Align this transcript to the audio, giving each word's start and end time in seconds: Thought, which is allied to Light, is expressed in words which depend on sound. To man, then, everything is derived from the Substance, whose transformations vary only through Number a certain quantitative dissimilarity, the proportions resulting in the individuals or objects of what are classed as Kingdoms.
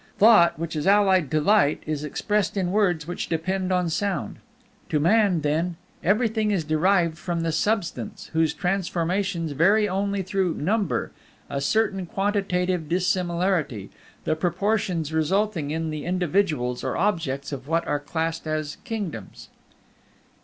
Thought, 0.17 0.57
which 0.57 0.75
is 0.75 0.87
allied 0.87 1.29
to 1.29 1.39
Light, 1.39 1.83
is 1.85 2.03
expressed 2.03 2.57
in 2.57 2.71
words 2.71 3.05
which 3.07 3.29
depend 3.29 3.71
on 3.71 3.87
sound. 3.87 4.37
To 4.89 4.99
man, 4.99 5.41
then, 5.41 5.75
everything 6.03 6.49
is 6.49 6.63
derived 6.63 7.19
from 7.19 7.41
the 7.41 7.51
Substance, 7.51 8.31
whose 8.33 8.51
transformations 8.55 9.51
vary 9.51 9.87
only 9.87 10.23
through 10.23 10.55
Number 10.55 11.11
a 11.51 11.61
certain 11.61 12.07
quantitative 12.07 12.89
dissimilarity, 12.89 13.91
the 14.23 14.35
proportions 14.35 15.13
resulting 15.13 15.69
in 15.69 15.91
the 15.91 16.03
individuals 16.05 16.83
or 16.83 16.97
objects 16.97 17.51
of 17.51 17.67
what 17.67 17.85
are 17.87 17.99
classed 17.99 18.47
as 18.47 18.77
Kingdoms. 18.83 19.49